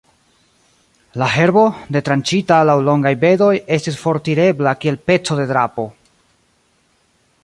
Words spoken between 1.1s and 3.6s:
La herbo, detranĉita laŭ longaj bedoj,